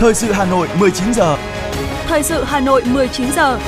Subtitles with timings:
[0.00, 1.36] Thời sự Hà Nội 19 giờ.
[2.06, 3.58] Thời sự Hà Nội 19 giờ.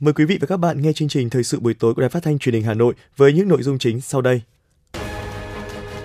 [0.00, 2.10] Mời quý vị và các bạn nghe chương trình Thời sự buổi tối của Đài
[2.10, 4.40] Phát thanh Truyền hình Hà Nội với những nội dung chính sau đây.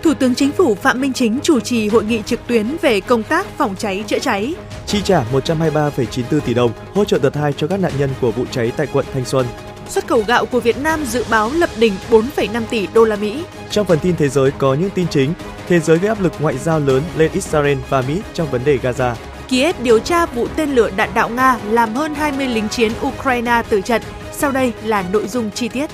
[0.03, 3.23] Thủ tướng Chính phủ Phạm Minh Chính chủ trì hội nghị trực tuyến về công
[3.23, 4.55] tác phòng cháy chữa cháy.
[4.85, 8.45] Chi trả 123,94 tỷ đồng hỗ trợ đợt 2 cho các nạn nhân của vụ
[8.51, 9.45] cháy tại quận Thanh Xuân.
[9.89, 13.43] Xuất khẩu gạo của Việt Nam dự báo lập đỉnh 4,5 tỷ đô la Mỹ.
[13.69, 15.33] Trong phần tin thế giới có những tin chính,
[15.67, 18.77] thế giới gây áp lực ngoại giao lớn lên Israel và Mỹ trong vấn đề
[18.77, 19.15] Gaza.
[19.47, 23.61] Kiev điều tra vụ tên lửa đạn đạo Nga làm hơn 20 lính chiến Ukraine
[23.69, 24.01] tử trận.
[24.31, 25.89] Sau đây là nội dung chi tiết.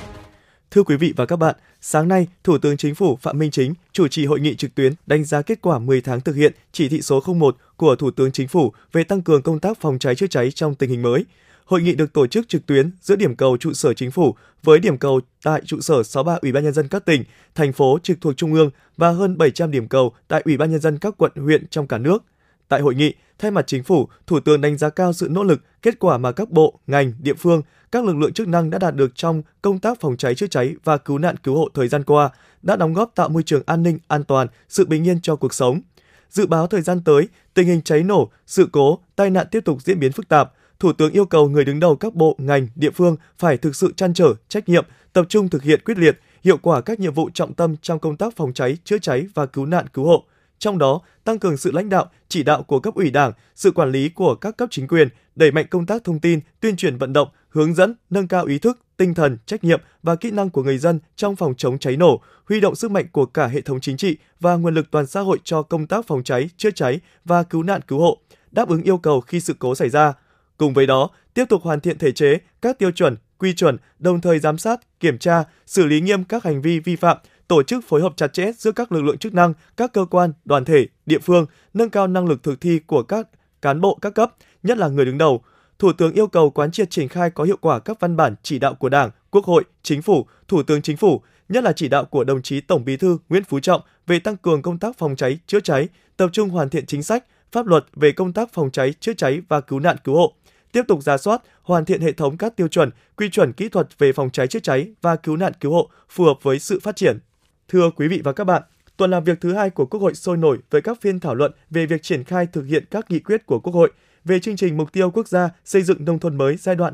[0.72, 3.74] Thưa quý vị và các bạn, sáng nay, Thủ tướng Chính phủ Phạm Minh Chính
[3.94, 6.90] chủ trì hội nghị trực tuyến đánh giá kết quả 10 tháng thực hiện chỉ
[6.90, 10.16] thị số 01 của Thủ tướng Chính phủ về tăng cường công tác phòng cháy
[10.16, 11.26] chữa cháy trong tình hình mới.
[11.70, 14.80] Hội nghị được tổ chức trực tuyến giữa điểm cầu trụ sở chính phủ với
[14.80, 17.24] điểm cầu tại trụ sở 63 Ủy ban nhân dân các tỉnh,
[17.56, 20.80] thành phố trực thuộc trung ương và hơn 700 điểm cầu tại Ủy ban nhân
[20.80, 22.24] dân các quận huyện trong cả nước.
[22.68, 25.62] Tại hội nghị, thay mặt chính phủ, Thủ tướng đánh giá cao sự nỗ lực,
[25.82, 28.96] kết quả mà các bộ, ngành, địa phương, các lực lượng chức năng đã đạt
[28.96, 32.04] được trong công tác phòng cháy chữa cháy và cứu nạn cứu hộ thời gian
[32.04, 32.30] qua,
[32.62, 35.54] đã đóng góp tạo môi trường an ninh, an toàn, sự bình yên cho cuộc
[35.54, 35.82] sống.
[36.30, 39.82] Dự báo thời gian tới, tình hình cháy nổ, sự cố, tai nạn tiếp tục
[39.82, 42.92] diễn biến phức tạp, Thủ tướng yêu cầu người đứng đầu các bộ, ngành, địa
[42.92, 46.58] phương phải thực sự chăn trở, trách nhiệm, tập trung thực hiện quyết liệt, hiệu
[46.58, 49.66] quả các nhiệm vụ trọng tâm trong công tác phòng cháy, chữa cháy và cứu
[49.66, 50.24] nạn cứu hộ.
[50.60, 53.92] Trong đó, tăng cường sự lãnh đạo, chỉ đạo của cấp ủy Đảng, sự quản
[53.92, 57.14] lý của các cấp chính quyền, đẩy mạnh công tác thông tin, tuyên truyền vận
[57.14, 60.64] động, hướng dẫn, nâng cao ý thức, tinh thần, trách nhiệm và kỹ năng của
[60.64, 63.80] người dân trong phòng chống cháy nổ, huy động sức mạnh của cả hệ thống
[63.80, 67.00] chính trị và nguồn lực toàn xã hội cho công tác phòng cháy, chữa cháy
[67.26, 68.18] và cứu nạn cứu hộ,
[68.52, 70.14] đáp ứng yêu cầu khi sự cố xảy ra.
[70.60, 74.22] Cùng với đó, tiếp tục hoàn thiện thể chế, các tiêu chuẩn, quy chuẩn, đồng
[74.22, 77.84] thời giám sát, kiểm tra, xử lý nghiêm các hành vi vi phạm, tổ chức
[77.88, 80.88] phối hợp chặt chẽ giữa các lực lượng chức năng, các cơ quan, đoàn thể,
[81.06, 83.28] địa phương, nâng cao năng lực thực thi của các
[83.62, 85.42] cán bộ các cấp, nhất là người đứng đầu.
[85.80, 88.60] Thủ tướng yêu cầu quán triệt triển khai có hiệu quả các văn bản chỉ
[88.60, 92.06] đạo của Đảng, Quốc hội, Chính phủ, Thủ tướng Chính phủ, nhất là chỉ đạo
[92.06, 95.16] của đồng chí Tổng Bí thư Nguyễn Phú Trọng về tăng cường công tác phòng
[95.16, 98.72] cháy, chữa cháy, tập trung hoàn thiện chính sách, pháp luật về công tác phòng
[98.72, 100.34] cháy, chữa cháy và cứu nạn cứu hộ,
[100.72, 103.88] tiếp tục ra soát, hoàn thiện hệ thống các tiêu chuẩn, quy chuẩn kỹ thuật
[103.98, 106.96] về phòng cháy chữa cháy và cứu nạn cứu hộ phù hợp với sự phát
[106.96, 107.20] triển.
[107.68, 108.62] Thưa quý vị và các bạn,
[108.98, 111.52] tuần làm việc thứ hai của Quốc hội sôi nổi với các phiên thảo luận
[111.70, 113.92] về việc triển khai thực hiện các nghị quyết của Quốc hội
[114.26, 116.94] về chương trình mục tiêu quốc gia xây dựng nông thôn mới giai đoạn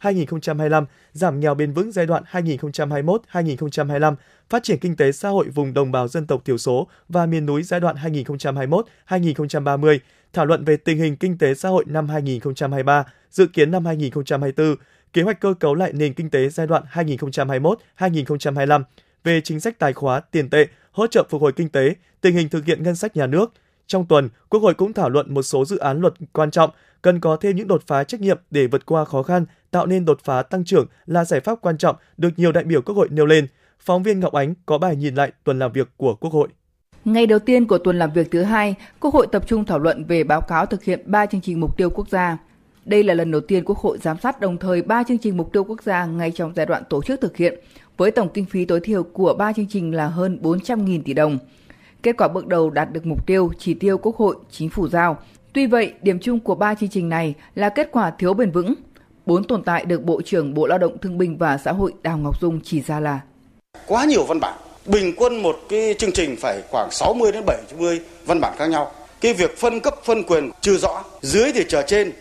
[0.00, 4.14] 2021-2025, giảm nghèo bền vững giai đoạn 2021-2025,
[4.48, 7.46] phát triển kinh tế xã hội vùng đồng bào dân tộc thiểu số và miền
[7.46, 9.98] núi giai đoạn 2021-2030,
[10.34, 14.76] thảo luận về tình hình kinh tế xã hội năm 2023, dự kiến năm 2024,
[15.12, 18.82] kế hoạch cơ cấu lại nền kinh tế giai đoạn 2021-2025,
[19.24, 22.48] về chính sách tài khóa, tiền tệ, hỗ trợ phục hồi kinh tế, tình hình
[22.48, 23.52] thực hiện ngân sách nhà nước.
[23.86, 26.70] Trong tuần, Quốc hội cũng thảo luận một số dự án luật quan trọng,
[27.02, 30.04] cần có thêm những đột phá trách nhiệm để vượt qua khó khăn, tạo nên
[30.04, 33.08] đột phá tăng trưởng là giải pháp quan trọng được nhiều đại biểu Quốc hội
[33.10, 33.46] nêu lên.
[33.80, 36.48] Phóng viên Ngọc Ánh có bài nhìn lại tuần làm việc của Quốc hội.
[37.04, 40.04] Ngày đầu tiên của tuần làm việc thứ hai, Quốc hội tập trung thảo luận
[40.04, 42.38] về báo cáo thực hiện 3 chương trình mục tiêu quốc gia.
[42.84, 45.52] Đây là lần đầu tiên Quốc hội giám sát đồng thời 3 chương trình mục
[45.52, 47.54] tiêu quốc gia ngay trong giai đoạn tổ chức thực hiện,
[47.96, 51.38] với tổng kinh phí tối thiểu của 3 chương trình là hơn 400.000 tỷ đồng.
[52.02, 55.18] Kết quả bước đầu đạt được mục tiêu, chỉ tiêu Quốc hội, Chính phủ giao.
[55.52, 58.74] Tuy vậy, điểm chung của 3 chương trình này là kết quả thiếu bền vững.
[59.26, 62.18] Bốn tồn tại được Bộ trưởng Bộ Lao động Thương binh và Xã hội Đào
[62.18, 63.20] Ngọc Dung chỉ ra là
[63.86, 64.54] Quá nhiều văn bản,
[64.86, 68.92] bình quân một cái chương trình phải khoảng 60 đến 70 văn bản khác nhau.
[69.20, 72.12] Cái việc phân cấp phân quyền chưa rõ, dưới thì chờ trên,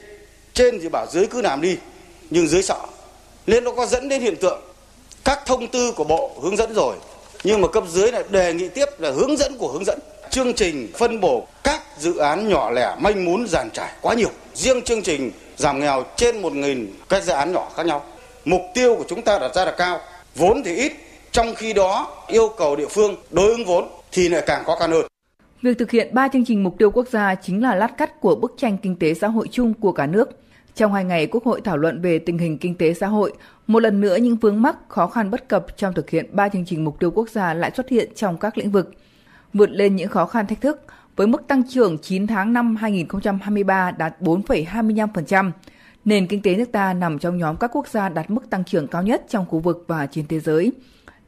[0.53, 1.77] trên thì bảo dưới cứ làm đi,
[2.29, 2.79] nhưng dưới sợ.
[3.47, 4.61] Nên nó có dẫn đến hiện tượng
[5.23, 6.95] các thông tư của bộ hướng dẫn rồi
[7.43, 10.53] nhưng mà cấp dưới lại đề nghị tiếp là hướng dẫn của hướng dẫn chương
[10.53, 14.81] trình phân bổ các dự án nhỏ lẻ manh mún giàn trải quá nhiều riêng
[14.81, 18.05] chương trình giảm nghèo trên một nghìn các dự án nhỏ khác nhau
[18.45, 19.99] mục tiêu của chúng ta đặt ra là cao
[20.35, 20.91] vốn thì ít
[21.33, 24.91] trong khi đó yêu cầu địa phương đối ứng vốn thì lại càng khó khăn
[24.91, 25.05] hơn
[25.61, 28.35] Việc thực hiện 3 chương trình mục tiêu quốc gia chính là lát cắt của
[28.35, 30.29] bức tranh kinh tế xã hội chung của cả nước.
[30.75, 33.33] Trong hai ngày, Quốc hội thảo luận về tình hình kinh tế xã hội,
[33.67, 36.65] một lần nữa những vướng mắc, khó khăn bất cập trong thực hiện ba chương
[36.65, 38.93] trình mục tiêu quốc gia lại xuất hiện trong các lĩnh vực.
[39.53, 40.81] Vượt lên những khó khăn thách thức,
[41.15, 45.51] với mức tăng trưởng 9 tháng năm 2023 đạt 4,25%,
[46.05, 48.87] nền kinh tế nước ta nằm trong nhóm các quốc gia đạt mức tăng trưởng
[48.87, 50.71] cao nhất trong khu vực và trên thế giới.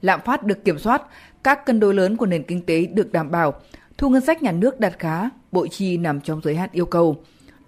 [0.06, 1.02] Lạm phát được kiểm soát,
[1.44, 3.54] các cân đối lớn của nền kinh tế được đảm bảo,
[3.98, 7.18] thu ngân sách nhà nước đạt khá, bộ chi nằm trong giới hạn yêu cầu.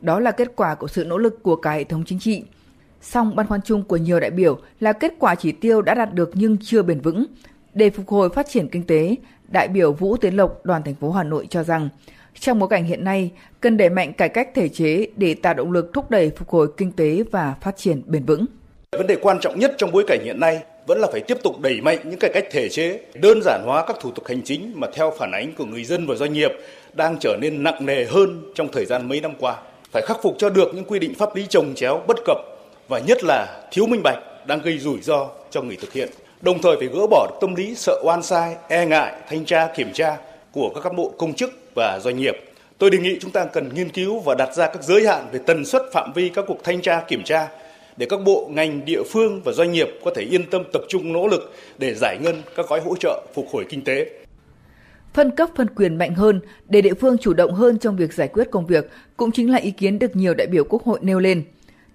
[0.01, 2.43] Đó là kết quả của sự nỗ lực của cả hệ thống chính trị.
[3.01, 6.13] Song băn khoăn chung của nhiều đại biểu là kết quả chỉ tiêu đã đạt
[6.13, 7.25] được nhưng chưa bền vững.
[7.73, 9.15] Để phục hồi phát triển kinh tế,
[9.47, 11.89] đại biểu Vũ Tiến Lộc, đoàn thành phố Hà Nội cho rằng,
[12.39, 13.31] trong bối cảnh hiện nay,
[13.61, 16.67] cần đẩy mạnh cải cách thể chế để tạo động lực thúc đẩy phục hồi
[16.77, 18.45] kinh tế và phát triển bền vững.
[18.91, 21.59] Vấn đề quan trọng nhất trong bối cảnh hiện nay vẫn là phải tiếp tục
[21.59, 24.71] đẩy mạnh những cải cách thể chế, đơn giản hóa các thủ tục hành chính
[24.75, 26.51] mà theo phản ánh của người dân và doanh nghiệp
[26.93, 29.55] đang trở nên nặng nề hơn trong thời gian mấy năm qua.
[29.91, 32.37] Phải khắc phục cho được những quy định pháp lý trồng chéo bất cập
[32.87, 34.17] và nhất là thiếu minh bạch
[34.47, 36.09] đang gây rủi ro cho người thực hiện.
[36.41, 39.67] Đồng thời phải gỡ bỏ được tâm lý sợ oan sai, e ngại, thanh tra,
[39.75, 40.17] kiểm tra
[40.51, 42.35] của các cán bộ công chức và doanh nghiệp.
[42.77, 45.39] Tôi đề nghị chúng ta cần nghiên cứu và đặt ra các giới hạn về
[45.45, 47.47] tần suất phạm vi các cuộc thanh tra kiểm tra
[47.97, 51.13] để các bộ, ngành, địa phương và doanh nghiệp có thể yên tâm tập trung
[51.13, 54.09] nỗ lực để giải ngân các gói hỗ trợ phục hồi kinh tế.
[55.13, 56.39] Phân cấp phân quyền mạnh hơn
[56.69, 59.57] để địa phương chủ động hơn trong việc giải quyết công việc cũng chính là
[59.57, 61.43] ý kiến được nhiều đại biểu Quốc hội nêu lên.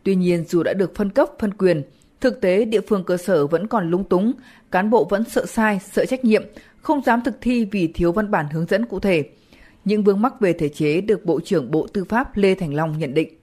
[0.02, 1.82] Tuy nhiên, dù đã được phân cấp phân quyền,
[2.20, 4.32] thực tế địa phương cơ sở vẫn còn lúng túng,
[4.70, 6.42] cán bộ vẫn sợ sai, sợ trách nhiệm,
[6.80, 9.24] không dám thực thi vì thiếu văn bản hướng dẫn cụ thể.
[9.84, 12.98] Những vướng mắc về thể chế được Bộ trưởng Bộ Tư pháp Lê Thành Long
[12.98, 13.41] nhận định.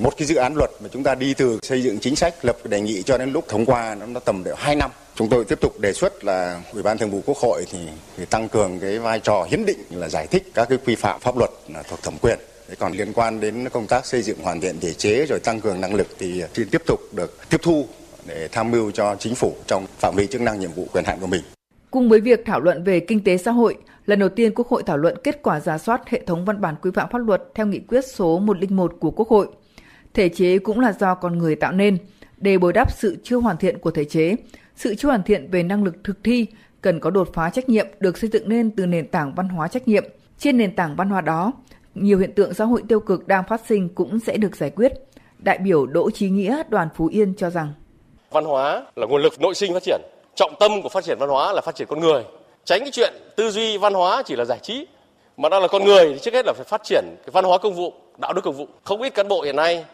[0.00, 2.56] Một cái dự án luật mà chúng ta đi từ xây dựng chính sách lập
[2.64, 4.90] đề nghị cho đến lúc thông qua nó nó tầm độ 2 năm.
[5.14, 7.78] Chúng tôi tiếp tục đề xuất là Ủy ban Thường vụ Quốc hội thì,
[8.16, 11.20] thì tăng cường cái vai trò hiến định là giải thích các cái quy phạm
[11.20, 12.38] pháp luật là thuộc thẩm quyền.
[12.68, 15.60] Thế còn liên quan đến công tác xây dựng hoàn thiện thể chế rồi tăng
[15.60, 17.86] cường năng lực thì xin tiếp tục được tiếp thu
[18.26, 21.18] để tham mưu cho chính phủ trong phạm vi chức năng nhiệm vụ quyền hạn
[21.20, 21.42] của mình.
[21.90, 23.76] Cùng với việc thảo luận về kinh tế xã hội,
[24.06, 26.74] lần đầu tiên Quốc hội thảo luận kết quả giả soát hệ thống văn bản
[26.82, 29.46] quy phạm pháp luật theo nghị quyết số 101 của Quốc hội.
[30.14, 31.98] Thể chế cũng là do con người tạo nên.
[32.36, 34.36] Để bồi đắp sự chưa hoàn thiện của thể chế,
[34.76, 36.46] sự chưa hoàn thiện về năng lực thực thi
[36.80, 39.68] cần có đột phá trách nhiệm được xây dựng nên từ nền tảng văn hóa
[39.68, 40.04] trách nhiệm.
[40.38, 41.52] Trên nền tảng văn hóa đó,
[41.94, 44.92] nhiều hiện tượng xã hội tiêu cực đang phát sinh cũng sẽ được giải quyết.
[45.38, 47.72] Đại biểu Đỗ Chí Nghĩa, đoàn Phú Yên cho rằng
[48.30, 50.00] Văn hóa là nguồn lực nội sinh phát triển.
[50.34, 52.22] Trọng tâm của phát triển văn hóa là phát triển con người.
[52.64, 54.86] Tránh cái chuyện tư duy văn hóa chỉ là giải trí.
[55.36, 57.58] Mà đang là con người thì trước hết là phải phát triển cái văn hóa
[57.58, 58.66] công vụ, đạo đức công vụ.
[58.84, 59.84] Không ít cán bộ hiện nay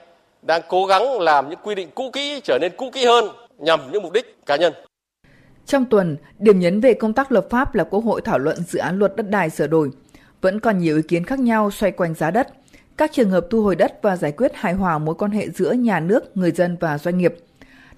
[0.43, 3.25] đang cố gắng làm những quy định cũ kỹ trở nên cũ kỹ hơn
[3.59, 4.73] nhằm những mục đích cá nhân.
[5.67, 8.79] Trong tuần, điểm nhấn về công tác lập pháp là Quốc hội thảo luận dự
[8.79, 9.91] án luật đất đai sửa đổi.
[10.41, 12.49] Vẫn còn nhiều ý kiến khác nhau xoay quanh giá đất,
[12.97, 15.73] các trường hợp thu hồi đất và giải quyết hài hòa mối quan hệ giữa
[15.73, 17.35] nhà nước, người dân và doanh nghiệp.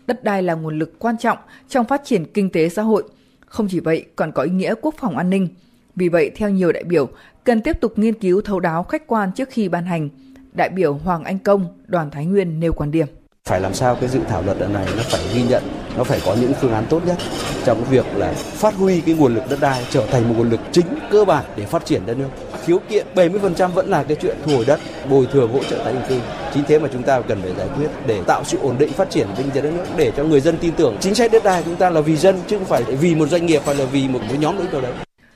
[0.06, 1.38] Đất đai là nguồn lực quan trọng
[1.68, 3.04] trong phát triển kinh tế xã hội.
[3.46, 5.48] Không chỉ vậy, còn có ý nghĩa quốc phòng an ninh.
[5.96, 7.08] Vì vậy, theo nhiều đại biểu,
[7.44, 10.08] cần tiếp tục nghiên cứu thấu đáo khách quan trước khi ban hành–
[10.52, 13.06] đại biểu Hoàng Anh Công, đoàn Thái Nguyên nêu quan điểm.
[13.44, 15.62] Phải làm sao cái dự thảo luật này nó phải ghi nhận,
[15.96, 17.16] nó phải có những phương án tốt nhất
[17.64, 20.60] trong việc là phát huy cái nguồn lực đất đai trở thành một nguồn lực
[20.72, 22.28] chính cơ bản để phát triển đất nước.
[22.64, 24.80] Khiếu kiện 70% vẫn là cái chuyện thu hồi đất,
[25.10, 26.20] bồi thường hỗ trợ tái định cư.
[26.54, 29.10] Chính thế mà chúng ta cần phải giải quyết để tạo sự ổn định phát
[29.10, 31.62] triển kinh tế đất nước để cho người dân tin tưởng chính sách đất đai
[31.64, 34.08] chúng ta là vì dân chứ không phải vì một doanh nghiệp hay là vì
[34.08, 34.92] một nhóm đối nào đấy.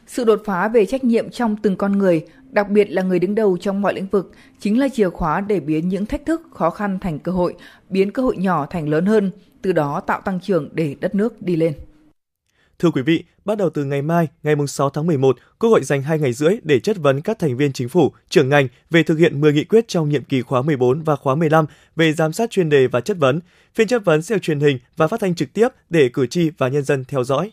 [0.06, 3.34] Sự đột phá về trách nhiệm trong từng con người, đặc biệt là người đứng
[3.34, 6.70] đầu trong mọi lĩnh vực, chính là chìa khóa để biến những thách thức khó
[6.70, 7.54] khăn thành cơ hội,
[7.88, 9.30] biến cơ hội nhỏ thành lớn hơn,
[9.62, 11.74] từ đó tạo tăng trưởng để đất nước đi lên.
[12.78, 16.02] Thưa quý vị, bắt đầu từ ngày mai, ngày 6 tháng 11, Quốc hội dành
[16.02, 19.18] 2 ngày rưỡi để chất vấn các thành viên chính phủ, trưởng ngành về thực
[19.18, 21.66] hiện 10 nghị quyết trong nhiệm kỳ khóa 14 và khóa 15
[21.96, 23.40] về giám sát chuyên đề và chất vấn.
[23.74, 26.50] Phiên chất vấn sẽ được truyền hình và phát thanh trực tiếp để cử tri
[26.58, 27.52] và nhân dân theo dõi.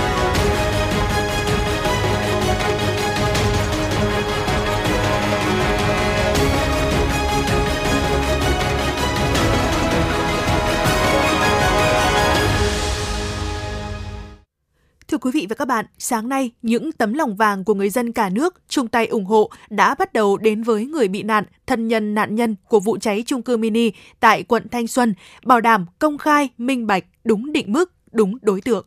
[15.21, 18.29] Quý vị và các bạn, sáng nay, những tấm lòng vàng của người dân cả
[18.29, 22.13] nước chung tay ủng hộ đã bắt đầu đến với người bị nạn, thân nhân
[22.13, 25.13] nạn nhân của vụ cháy chung cư mini tại quận Thanh Xuân,
[25.45, 28.85] bảo đảm công khai, minh bạch, đúng định mức, đúng đối tượng.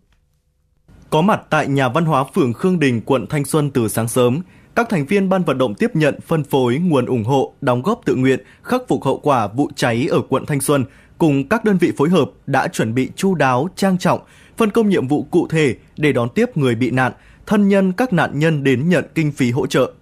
[1.11, 4.41] Có mặt tại nhà văn hóa phường Khương Đình, quận Thanh Xuân từ sáng sớm,
[4.75, 8.01] các thành viên ban vận động tiếp nhận phân phối nguồn ủng hộ, đóng góp
[8.05, 10.85] tự nguyện, khắc phục hậu quả vụ cháy ở quận Thanh Xuân
[11.19, 14.21] cùng các đơn vị phối hợp đã chuẩn bị chu đáo, trang trọng,
[14.57, 17.13] phân công nhiệm vụ cụ thể để đón tiếp người bị nạn,
[17.47, 19.93] thân nhân các nạn nhân đến nhận kinh phí hỗ trợ.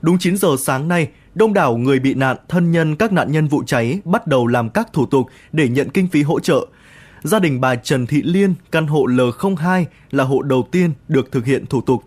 [0.00, 3.48] Đúng 9 giờ sáng nay, đông đảo người bị nạn, thân nhân các nạn nhân
[3.48, 6.66] vụ cháy bắt đầu làm các thủ tục để nhận kinh phí hỗ trợ.
[7.22, 11.44] Gia đình bà Trần Thị Liên, căn hộ L02 là hộ đầu tiên được thực
[11.44, 12.02] hiện thủ tục.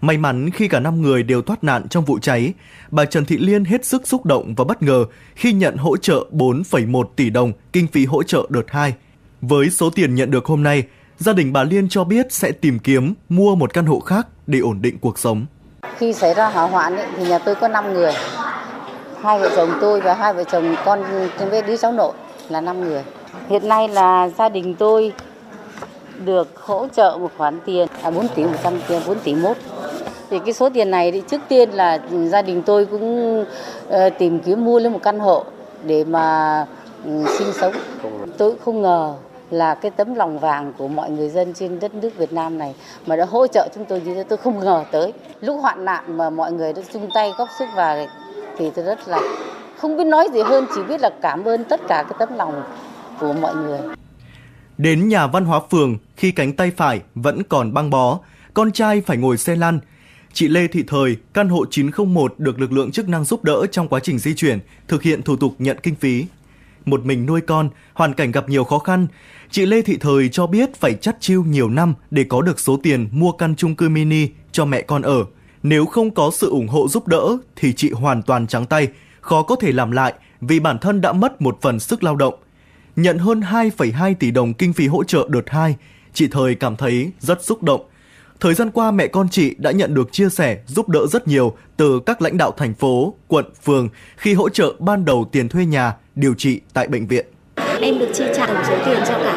[0.00, 2.52] May mắn khi cả 5 người đều thoát nạn trong vụ cháy,
[2.90, 5.04] bà Trần Thị Liên hết sức xúc động và bất ngờ
[5.34, 8.94] khi nhận hỗ trợ 4,1 tỷ đồng kinh phí hỗ trợ đợt 2.
[9.42, 10.84] Với số tiền nhận được hôm nay,
[11.18, 14.58] gia đình bà Liên cho biết sẽ tìm kiếm mua một căn hộ khác để
[14.58, 15.46] ổn định cuộc sống.
[15.96, 18.12] Khi xảy ra hỏa hoạn ấy, thì nhà tôi có 5 người.
[19.22, 21.02] Hai vợ chồng tôi và hai vợ chồng con
[21.50, 22.12] với đứa cháu nội
[22.48, 23.02] là 5 người.
[23.48, 25.12] Hiện nay là gia đình tôi
[26.24, 29.56] được hỗ trợ một khoản tiền à 4 tỷ 100 tiền 4 tỷ 1
[30.30, 31.98] thì cái số tiền này thì trước tiên là
[32.30, 33.44] gia đình tôi cũng
[33.88, 35.44] ờ, tìm kiếm mua lên một căn hộ
[35.84, 36.66] để mà
[37.04, 37.74] ừ, sinh sống
[38.38, 39.14] tôi không ngờ
[39.52, 42.74] là cái tấm lòng vàng của mọi người dân trên đất nước Việt Nam này
[43.06, 46.16] mà đã hỗ trợ chúng tôi như thế tôi không ngờ tới lúc hoạn nạn
[46.16, 48.06] mà mọi người đã chung tay góp sức vào
[48.58, 49.20] thì tôi rất là
[49.78, 52.62] không biết nói gì hơn chỉ biết là cảm ơn tất cả cái tấm lòng
[53.20, 53.78] của mọi người
[54.78, 58.20] Đến nhà văn hóa phường khi cánh tay phải vẫn còn băng bó,
[58.54, 59.80] con trai phải ngồi xe lăn.
[60.32, 63.88] Chị Lê Thị Thời, căn hộ 901 được lực lượng chức năng giúp đỡ trong
[63.88, 66.26] quá trình di chuyển, thực hiện thủ tục nhận kinh phí.
[66.84, 69.06] Một mình nuôi con, hoàn cảnh gặp nhiều khó khăn.
[69.52, 72.76] Chị Lê Thị Thời cho biết phải chắt chiu nhiều năm để có được số
[72.82, 75.24] tiền mua căn chung cư mini cho mẹ con ở.
[75.62, 78.88] Nếu không có sự ủng hộ giúp đỡ thì chị hoàn toàn trắng tay,
[79.20, 82.34] khó có thể làm lại vì bản thân đã mất một phần sức lao động–
[82.96, 85.76] nhận hơn 2,2 tỷ đồng kinh phí hỗ trợ đợt 2,
[86.12, 87.80] chị Thời cảm thấy rất xúc động.
[88.40, 91.56] Thời gian qua mẹ con chị đã nhận được chia sẻ giúp đỡ rất nhiều
[91.76, 95.66] từ các lãnh đạo thành phố, quận, phường khi hỗ trợ ban đầu tiền thuê
[95.66, 97.26] nhà, điều trị tại bệnh viện.
[97.80, 99.31] Em được chi trả tổng số tiền cho cả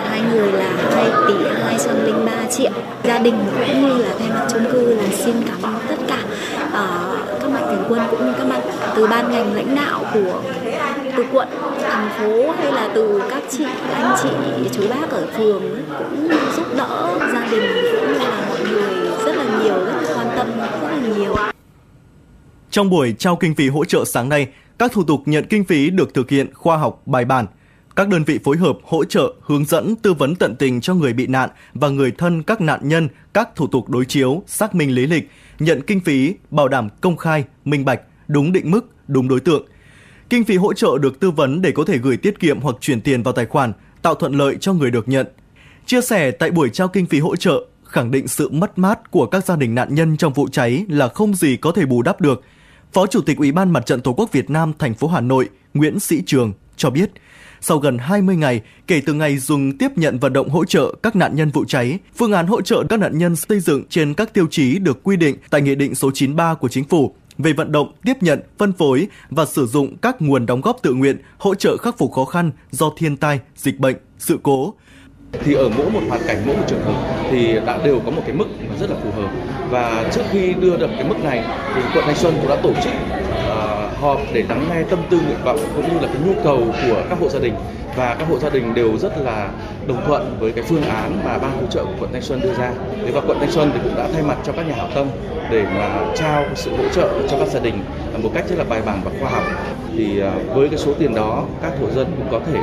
[0.96, 1.34] 2 tỷ
[1.64, 2.72] 203 triệu.
[3.04, 6.20] Gia đình cũng như là thay mặt chung cư là xin cảm ơn tất cả
[6.68, 8.62] uh, các mạnh thường quân cũng như các bạn
[8.96, 10.42] từ ban ngành lãnh đạo của
[11.18, 11.48] từ quận
[11.82, 14.30] thành phố hay là từ các chị anh chị
[14.72, 15.64] chú bác ở phường
[16.00, 17.64] cũng giúp đỡ gia đình
[18.00, 20.48] cũng như là mọi người rất là nhiều rất là quan tâm
[20.82, 21.36] rất là nhiều
[22.72, 24.48] trong buổi trao kinh phí hỗ trợ sáng nay
[24.80, 27.46] các thủ tục nhận kinh phí được thực hiện khoa học bài bản
[27.96, 31.14] các đơn vị phối hợp hỗ trợ, hướng dẫn, tư vấn tận tình cho người
[31.14, 34.96] bị nạn và người thân các nạn nhân các thủ tục đối chiếu, xác minh
[34.96, 39.28] lý lịch, nhận kinh phí, bảo đảm công khai, minh bạch, đúng định mức, đúng
[39.28, 39.66] đối tượng.
[40.30, 43.02] Kinh phí hỗ trợ được tư vấn để có thể gửi tiết kiệm hoặc chuyển
[43.02, 45.28] tiền vào tài khoản, tạo thuận lợi cho người được nhận.
[45.86, 49.25] Chia sẻ tại buổi trao kinh phí hỗ trợ, khẳng định sự mất mát của
[49.25, 52.22] các gia đình nạn nhân trong vụ cháy là không gì có thể bù đắp
[52.22, 52.44] được.
[52.94, 55.50] Phó Chủ tịch Ủy ban Mặt trận Tổ quốc Việt Nam thành phố Hà Nội
[55.74, 57.12] Nguyễn Sĩ Trường cho biết,
[57.67, 61.15] sau gần 20 ngày kể từ ngày dùng tiếp nhận vận động hỗ trợ các
[61.15, 64.34] nạn nhân vụ cháy, phương án hỗ trợ các nạn nhân xây dựng trên các
[64.34, 67.72] tiêu chí được quy định tại Nghị định số 93 của Chính phủ về vận
[67.72, 71.55] động, tiếp nhận, phân phối và sử dụng các nguồn đóng góp tự nguyện hỗ
[71.55, 74.74] trợ khắc phục khó khăn do thiên tai, dịch bệnh, sự cố.
[75.43, 78.22] Thì ở mỗi một hoàn cảnh, mỗi một trường hợp thì đã đều có một
[78.25, 78.48] cái mức
[78.79, 79.31] rất là phù hợp.
[79.69, 81.43] Và trước khi đưa được cái mức này
[81.75, 82.93] thì quận Thanh Xuân cũng đã tổ chức
[84.02, 87.04] họp để lắng nghe tâm tư nguyện vọng cũng như là cái nhu cầu của
[87.10, 87.54] các hộ gia đình
[87.96, 89.50] và các hộ gia đình đều rất là
[89.88, 92.54] đồng thuận với cái phương án mà ban hỗ trợ của quận Thanh Xuân đưa
[92.54, 92.72] ra.
[93.06, 95.08] Thế và quận Thanh Xuân thì cũng đã thay mặt cho các nhà hảo tâm
[95.52, 97.84] để mà trao sự hỗ trợ cho các gia đình
[98.24, 99.44] một cách rất là bài bản và khoa học.
[99.98, 102.60] Thì à, với cái số tiền đó, các hộ dân cũng có thể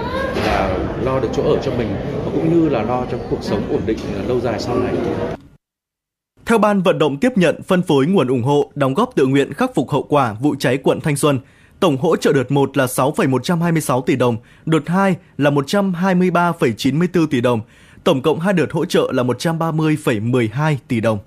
[0.46, 1.88] là lo được chỗ ở cho mình
[2.24, 3.98] và cũng như là lo cho cuộc sống ổn định
[4.28, 4.94] lâu dài sau này.
[6.46, 9.52] Theo Ban vận động tiếp nhận phân phối nguồn ủng hộ, đóng góp tự nguyện
[9.52, 11.38] khắc phục hậu quả vụ cháy quận Thanh Xuân,
[11.80, 17.60] Tổng hỗ trợ đợt 1 là 6,126 tỷ đồng, đợt 2 là 123,94 tỷ đồng.
[18.04, 21.18] Tổng cộng hai đợt hỗ trợ là 130,12 tỷ đồng.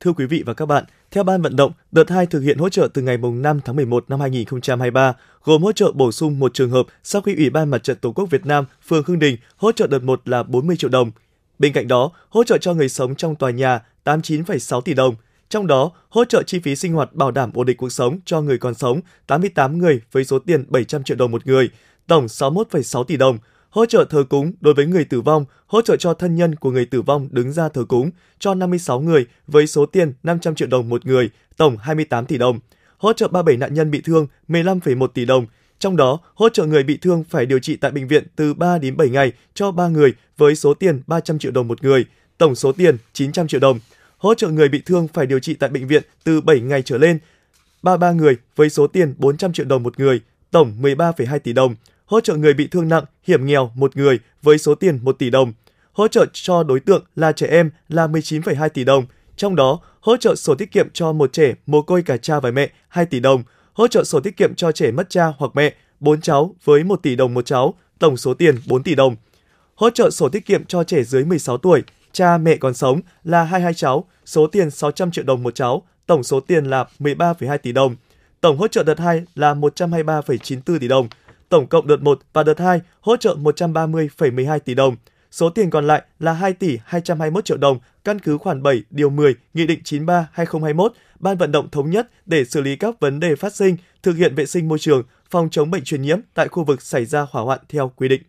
[0.00, 2.68] Thưa quý vị và các bạn, theo ban vận động, đợt 2 thực hiện hỗ
[2.68, 5.14] trợ từ ngày 5 tháng 11 năm 2023,
[5.44, 8.12] gồm hỗ trợ bổ sung một trường hợp sau khi Ủy ban Mặt trận Tổ
[8.12, 11.10] quốc Việt Nam, phường Khương Đình hỗ trợ đợt 1 là 40 triệu đồng.
[11.58, 15.14] Bên cạnh đó, hỗ trợ cho người sống trong tòa nhà 89,6 tỷ đồng,
[15.48, 18.40] trong đó, hỗ trợ chi phí sinh hoạt bảo đảm ổn định cuộc sống cho
[18.40, 21.70] người còn sống 88 người với số tiền 700 triệu đồng một người,
[22.06, 23.38] tổng 61,6 tỷ đồng.
[23.70, 26.70] Hỗ trợ thờ cúng đối với người tử vong, hỗ trợ cho thân nhân của
[26.70, 30.68] người tử vong đứng ra thờ cúng cho 56 người với số tiền 500 triệu
[30.68, 32.60] đồng một người, tổng 28 tỷ đồng.
[32.98, 35.46] Hỗ trợ 37 nạn nhân bị thương 15,1 tỷ đồng,
[35.78, 38.78] trong đó hỗ trợ người bị thương phải điều trị tại bệnh viện từ 3
[38.78, 42.04] đến 7 ngày cho 3 người với số tiền 300 triệu đồng một người,
[42.38, 43.78] tổng số tiền 900 triệu đồng
[44.16, 46.98] hỗ trợ người bị thương phải điều trị tại bệnh viện từ 7 ngày trở
[46.98, 47.18] lên,
[47.82, 50.20] 33 người với số tiền 400 triệu đồng một người,
[50.50, 54.58] tổng 13,2 tỷ đồng, hỗ trợ người bị thương nặng, hiểm nghèo một người với
[54.58, 55.52] số tiền 1 tỷ đồng,
[55.92, 59.06] hỗ trợ cho đối tượng là trẻ em là 19,2 tỷ đồng,
[59.36, 62.50] trong đó hỗ trợ sổ tiết kiệm cho một trẻ mồ côi cả cha và
[62.50, 63.42] mẹ 2 tỷ đồng,
[63.72, 67.02] hỗ trợ sổ tiết kiệm cho trẻ mất cha hoặc mẹ 4 cháu với 1
[67.02, 69.16] tỷ đồng một cháu, tổng số tiền 4 tỷ đồng.
[69.74, 71.82] Hỗ trợ sổ tiết kiệm cho trẻ dưới 16 tuổi
[72.16, 76.22] cha mẹ còn sống là 22 cháu, số tiền 600 triệu đồng một cháu, tổng
[76.22, 77.96] số tiền là 13,2 tỷ đồng.
[78.40, 81.08] Tổng hỗ trợ đợt 2 là 123,94 tỷ đồng.
[81.48, 84.96] Tổng cộng đợt 1 và đợt 2 hỗ trợ 130,12 tỷ đồng.
[85.30, 89.10] Số tiền còn lại là 2 tỷ 221 triệu đồng, căn cứ khoản 7 điều
[89.10, 93.36] 10 Nghị định 93/2021, Ban vận động thống nhất để xử lý các vấn đề
[93.36, 96.64] phát sinh, thực hiện vệ sinh môi trường, phòng chống bệnh truyền nhiễm tại khu
[96.64, 98.22] vực xảy ra hỏa hoạn theo quy định.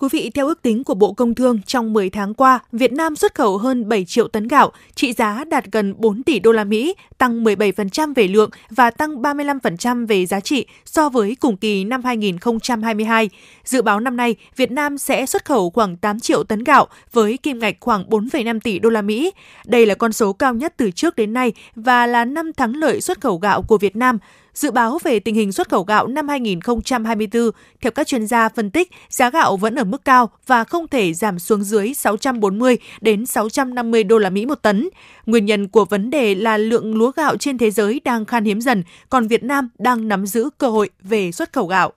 [0.00, 3.16] Quý vị, theo ước tính của Bộ Công Thương, trong 10 tháng qua, Việt Nam
[3.16, 6.64] xuất khẩu hơn 7 triệu tấn gạo, trị giá đạt gần 4 tỷ đô la
[6.64, 11.84] Mỹ, tăng 17% về lượng và tăng 35% về giá trị so với cùng kỳ
[11.84, 13.30] năm 2022.
[13.64, 17.36] Dự báo năm nay, Việt Nam sẽ xuất khẩu khoảng 8 triệu tấn gạo với
[17.36, 19.30] kim ngạch khoảng 4,5 tỷ đô la Mỹ.
[19.66, 23.00] Đây là con số cao nhất từ trước đến nay và là năm thắng lợi
[23.00, 24.18] xuất khẩu gạo của Việt Nam.
[24.54, 28.70] Dự báo về tình hình xuất khẩu gạo năm 2024, theo các chuyên gia phân
[28.70, 33.26] tích, giá gạo vẫn ở mức cao và không thể giảm xuống dưới 640 đến
[33.26, 34.88] 650 đô la Mỹ một tấn.
[35.26, 38.60] Nguyên nhân của vấn đề là lượng lúa gạo trên thế giới đang khan hiếm
[38.60, 41.92] dần, còn Việt Nam đang nắm giữ cơ hội về xuất khẩu gạo.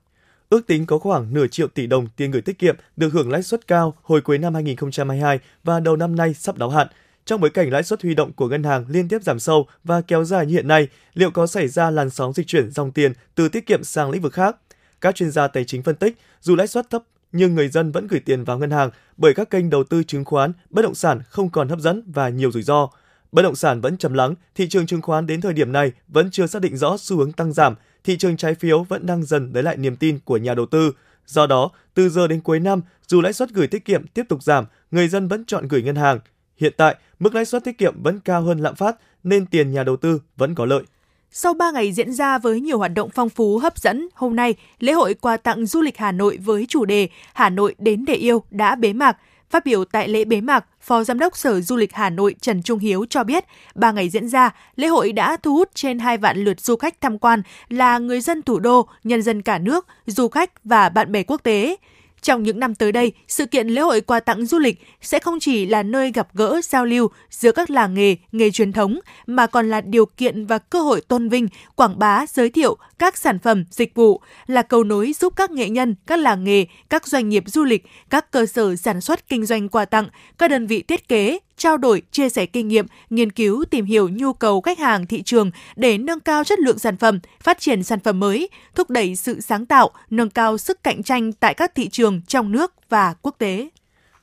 [0.49, 3.43] Ước tính có khoảng nửa triệu tỷ đồng tiền gửi tiết kiệm được hưởng lãi
[3.43, 6.87] suất cao hồi cuối năm 2022 và đầu năm nay sắp đáo hạn–
[7.25, 10.01] trong bối cảnh lãi suất huy động của ngân hàng liên tiếp giảm sâu và
[10.01, 13.13] kéo dài như hiện nay, liệu có xảy ra làn sóng dịch chuyển dòng tiền
[13.35, 14.55] từ tiết kiệm sang lĩnh vực khác?
[15.01, 18.07] Các chuyên gia tài chính phân tích, dù lãi suất thấp nhưng người dân vẫn
[18.07, 21.21] gửi tiền vào ngân hàng bởi các kênh đầu tư chứng khoán, bất động sản
[21.29, 22.89] không còn hấp dẫn và nhiều rủi ro.
[23.31, 26.31] Bất động sản vẫn trầm lắng, thị trường chứng khoán đến thời điểm này vẫn
[26.31, 29.51] chưa xác định rõ xu hướng tăng giảm, thị trường trái phiếu vẫn đang dần
[29.53, 30.91] lấy lại niềm tin của nhà đầu tư.
[31.25, 34.43] Do đó, từ giờ đến cuối năm, dù lãi suất gửi tiết kiệm tiếp tục
[34.43, 36.19] giảm, người dân vẫn chọn gửi ngân hàng.
[36.57, 39.83] Hiện tại, mức lãi suất tiết kiệm vẫn cao hơn lạm phát nên tiền nhà
[39.83, 40.83] đầu tư vẫn có lợi.
[41.31, 44.55] Sau 3 ngày diễn ra với nhiều hoạt động phong phú hấp dẫn, hôm nay,
[44.79, 48.13] lễ hội quà tặng du lịch Hà Nội với chủ đề Hà Nội đến để
[48.13, 49.17] yêu đã bế mạc.
[49.49, 52.63] Phát biểu tại lễ bế mạc, Phó Giám đốc Sở Du lịch Hà Nội Trần
[52.63, 53.45] Trung Hiếu cho biết,
[53.75, 57.01] 3 ngày diễn ra, lễ hội đã thu hút trên 2 vạn lượt du khách
[57.01, 61.11] tham quan là người dân thủ đô, nhân dân cả nước, du khách và bạn
[61.11, 61.75] bè quốc tế.
[62.23, 65.39] Trong những năm tới đây, sự kiện lễ hội quà tặng du lịch sẽ không
[65.39, 69.47] chỉ là nơi gặp gỡ giao lưu giữa các làng nghề, nghề truyền thống mà
[69.47, 73.39] còn là điều kiện và cơ hội tôn vinh, quảng bá, giới thiệu các sản
[73.39, 77.29] phẩm, dịch vụ, là cầu nối giúp các nghệ nhân, các làng nghề, các doanh
[77.29, 80.81] nghiệp du lịch, các cơ sở sản xuất kinh doanh quà tặng, các đơn vị
[80.81, 84.79] thiết kế, trao đổi, chia sẻ kinh nghiệm, nghiên cứu, tìm hiểu nhu cầu khách
[84.79, 88.49] hàng thị trường để nâng cao chất lượng sản phẩm, phát triển sản phẩm mới,
[88.75, 92.51] thúc đẩy sự sáng tạo, nâng cao sức cạnh tranh tại các thị trường trong
[92.51, 93.69] nước và quốc tế.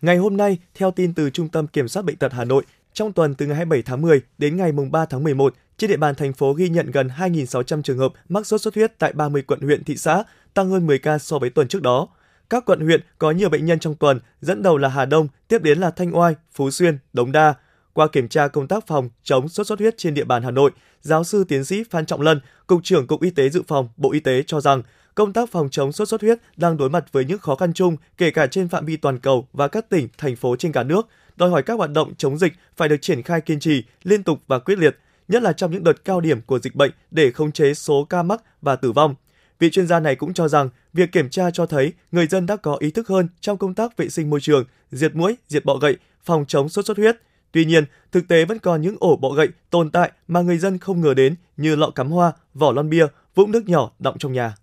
[0.03, 3.13] Ngày hôm nay, theo tin từ Trung tâm Kiểm soát Bệnh tật Hà Nội, trong
[3.13, 6.33] tuần từ ngày 27 tháng 10 đến ngày 3 tháng 11, trên địa bàn thành
[6.33, 9.85] phố ghi nhận gần 2.600 trường hợp mắc sốt xuất huyết tại 30 quận huyện
[9.85, 10.23] thị xã,
[10.55, 12.09] tăng hơn 10 ca so với tuần trước đó.
[12.51, 15.63] Các quận huyện có nhiều bệnh nhân trong tuần, dẫn đầu là Hà Đông, tiếp
[15.63, 17.55] đến là Thanh Oai, Phú Xuyên, Đống Đa.
[17.93, 20.71] Qua kiểm tra công tác phòng chống sốt xuất huyết trên địa bàn Hà Nội,
[21.01, 24.13] giáo sư tiến sĩ Phan Trọng Lân, Cục trưởng Cục Y tế Dự phòng, Bộ
[24.13, 24.83] Y tế cho rằng
[25.15, 27.97] công tác phòng chống sốt xuất huyết đang đối mặt với những khó khăn chung
[28.17, 31.09] kể cả trên phạm vi toàn cầu và các tỉnh, thành phố trên cả nước,
[31.37, 34.41] đòi hỏi các hoạt động chống dịch phải được triển khai kiên trì, liên tục
[34.47, 37.53] và quyết liệt, nhất là trong những đợt cao điểm của dịch bệnh để khống
[37.53, 39.15] chế số ca mắc và tử vong.
[39.59, 42.57] Vị chuyên gia này cũng cho rằng việc kiểm tra cho thấy người dân đã
[42.57, 45.77] có ý thức hơn trong công tác vệ sinh môi trường, diệt mũi, diệt bọ
[45.77, 47.17] gậy, phòng chống sốt xuất huyết.
[47.53, 50.79] Tuy nhiên, thực tế vẫn còn những ổ bọ gậy tồn tại mà người dân
[50.79, 54.33] không ngờ đến như lọ cắm hoa, vỏ lon bia, vũng nước nhỏ đọng trong
[54.33, 54.55] nhà.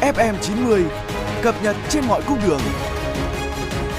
[0.00, 0.84] FM 90
[1.42, 2.60] cập nhật trên mọi cung đường.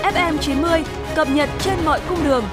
[0.04, 0.84] FM 90
[1.15, 2.43] cập nhật trên mọi cung đường.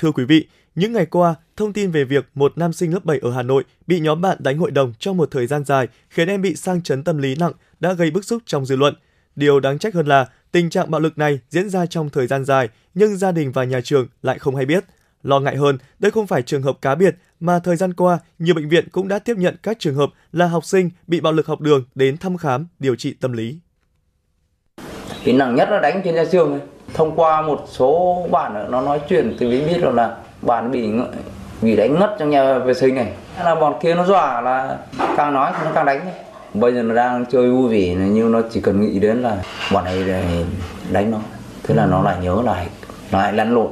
[0.00, 3.18] Thưa quý vị, những ngày qua, thông tin về việc một nam sinh lớp 7
[3.22, 6.28] ở Hà Nội bị nhóm bạn đánh hội đồng trong một thời gian dài khiến
[6.28, 8.94] em bị sang chấn tâm lý nặng đã gây bức xúc trong dư luận.
[9.36, 12.44] Điều đáng trách hơn là tình trạng bạo lực này diễn ra trong thời gian
[12.44, 14.84] dài nhưng gia đình và nhà trường lại không hay biết.
[15.22, 18.54] Lo ngại hơn, đây không phải trường hợp cá biệt mà thời gian qua, nhiều
[18.54, 21.46] bệnh viện cũng đã tiếp nhận các trường hợp là học sinh bị bạo lực
[21.46, 23.58] học đường đến thăm khám, điều trị tâm lý.
[25.24, 26.60] Cái nặng nhất là đánh trên da xương ấy
[26.94, 30.90] thông qua một số bạn nó nói chuyện thì mới biết được là bạn bị
[31.62, 33.12] bị đánh ngất trong nhà vệ sinh này.
[33.44, 34.78] Là bọn kia nó dọa là
[35.16, 36.00] càng nói thì nó càng đánh
[36.54, 39.84] bây giờ nó đang chơi vui vẻ nhưng nó chỉ cần nghĩ đến là bọn
[39.84, 40.04] này
[40.92, 41.18] đánh nó.
[41.62, 42.66] Thế là nó lại nhớ lại
[43.10, 43.68] lại lăn lộn.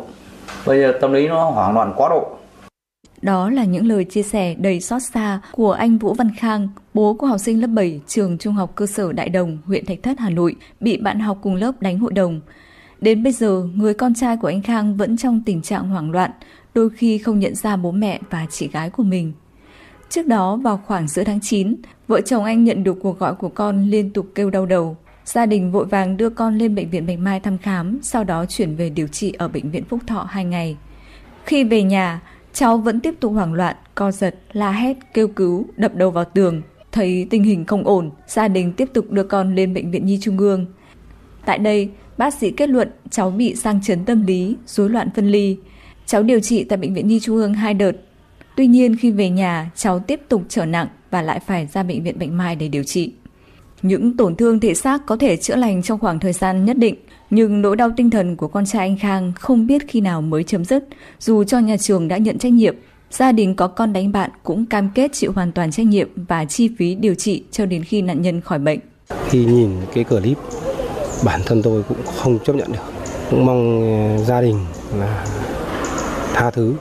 [0.67, 2.39] Bây giờ tâm lý nó hoảng loạn quá độ.
[3.23, 7.15] Đó là những lời chia sẻ đầy xót xa của anh Vũ Văn Khang, bố
[7.15, 10.19] của học sinh lớp 7 trường Trung học cơ sở Đại Đồng, huyện Thạch Thất,
[10.19, 12.41] Hà Nội, bị bạn học cùng lớp đánh hội đồng.
[13.01, 16.31] Đến bây giờ, người con trai của anh Khang vẫn trong tình trạng hoảng loạn,
[16.75, 19.33] đôi khi không nhận ra bố mẹ và chị gái của mình.
[20.09, 21.77] Trước đó, vào khoảng giữa tháng 9,
[22.09, 24.97] vợ chồng anh nhận được cuộc gọi của con liên tục kêu đau đầu.
[25.25, 28.45] Gia đình vội vàng đưa con lên bệnh viện Bạch Mai thăm khám, sau đó
[28.47, 30.77] chuyển về điều trị ở bệnh viện Phúc Thọ 2 ngày.
[31.45, 32.21] Khi về nhà,
[32.53, 36.25] cháu vẫn tiếp tục hoảng loạn, co giật, la hét, kêu cứu, đập đầu vào
[36.25, 36.63] tường.
[36.93, 40.19] Thấy tình hình không ổn, gia đình tiếp tục đưa con lên bệnh viện Nhi
[40.23, 40.67] Trung ương.
[41.45, 45.31] Tại đây, bác sĩ kết luận cháu bị sang chấn tâm lý, rối loạn phân
[45.31, 45.57] ly.
[46.07, 47.93] Cháu điều trị tại bệnh viện Nhi Trung ương hai đợt.
[48.57, 52.03] Tuy nhiên khi về nhà, cháu tiếp tục trở nặng và lại phải ra bệnh
[52.03, 53.13] viện Bệnh Mai để điều trị.
[53.83, 56.95] Những tổn thương thể xác có thể chữa lành trong khoảng thời gian nhất định,
[57.31, 60.45] nhưng nỗi đau tinh thần của con trai anh Khang không biết khi nào mới
[60.45, 60.85] chấm dứt,
[61.19, 62.77] dù cho nhà trường đã nhận trách nhiệm.
[63.11, 66.45] Gia đình có con đánh bạn cũng cam kết chịu hoàn toàn trách nhiệm và
[66.45, 68.79] chi phí điều trị cho đến khi nạn nhân khỏi bệnh.
[69.29, 70.39] Khi nhìn cái clip,
[71.25, 72.93] bản thân tôi cũng không chấp nhận được.
[73.31, 73.81] Cũng mong
[74.19, 74.67] ờ, gia đình
[74.99, 75.27] là
[76.35, 76.75] tha thứ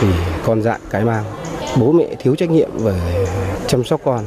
[0.00, 0.08] vì
[0.44, 1.24] con dại cái mang.
[1.80, 3.26] Bố mẹ thiếu trách nhiệm về
[3.66, 4.24] chăm sóc con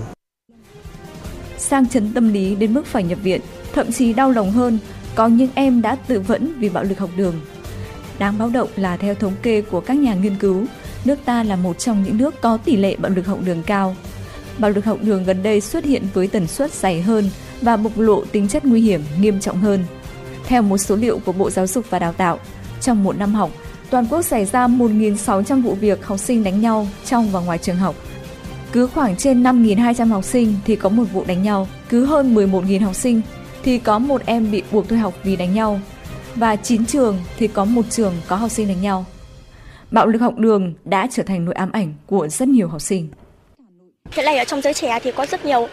[1.65, 3.41] sang chấn tâm lý đến mức phải nhập viện,
[3.73, 4.79] thậm chí đau lòng hơn,
[5.15, 7.33] có những em đã tự vẫn vì bạo lực học đường.
[8.19, 10.65] Đáng báo động là theo thống kê của các nhà nghiên cứu,
[11.05, 13.95] nước ta là một trong những nước có tỷ lệ bạo lực học đường cao.
[14.57, 17.29] Bạo lực học đường gần đây xuất hiện với tần suất dày hơn
[17.61, 19.85] và bộc lộ tính chất nguy hiểm nghiêm trọng hơn.
[20.45, 22.39] Theo một số liệu của Bộ Giáo dục và Đào tạo,
[22.81, 23.51] trong một năm học,
[23.89, 27.77] toàn quốc xảy ra 1.600 vụ việc học sinh đánh nhau trong và ngoài trường
[27.77, 27.95] học–
[28.75, 32.83] cứ khoảng trên 5.200 học sinh thì có một vụ đánh nhau, cứ hơn 11.000
[32.83, 33.21] học sinh
[33.63, 35.79] thì có một em bị buộc thôi học vì đánh nhau
[36.35, 39.05] và 9 trường thì có một trường có học sinh đánh nhau.
[39.91, 43.07] Bạo lực học đường đã trở thành nỗi ám ảnh của rất nhiều học sinh.
[44.11, 45.67] Hiện nay ở trong giới trẻ thì có rất nhiều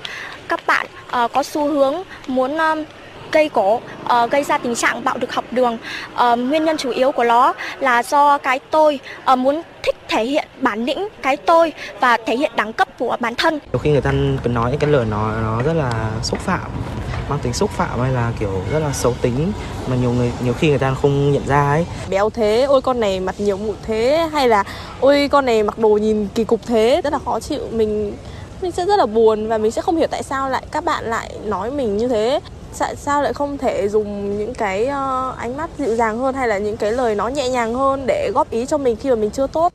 [0.52, 0.86] các bạn
[1.24, 1.94] uh, có xu hướng
[2.26, 2.84] muốn um,
[3.32, 5.78] gây gỗ uh, gây ra tình trạng bạo lực học đường.
[6.14, 9.00] Uh, nguyên nhân chủ yếu của nó là do cái tôi
[9.32, 13.16] uh, muốn thích thể hiện bản lĩnh cái tôi và thể hiện đẳng cấp của
[13.20, 13.58] bản thân.
[13.72, 14.12] Nhiều khi người ta
[14.42, 16.70] cứ nói những cái lời nó nó rất là xúc phạm
[17.28, 19.52] mang tính xúc phạm hay là kiểu rất là xấu tính
[19.86, 23.00] mà nhiều người nhiều khi người ta không nhận ra ấy béo thế ôi con
[23.00, 24.64] này mặt nhiều mụn thế hay là
[25.00, 28.16] ôi con này mặc đồ nhìn kỳ cục thế rất là khó chịu mình
[28.62, 31.04] mình sẽ rất là buồn và mình sẽ không hiểu tại sao lại các bạn
[31.04, 32.40] lại nói mình như thế
[32.78, 36.48] tại sao lại không thể dùng những cái uh, ánh mắt dịu dàng hơn hay
[36.48, 39.16] là những cái lời nói nhẹ nhàng hơn để góp ý cho mình khi mà
[39.16, 39.72] mình chưa tốt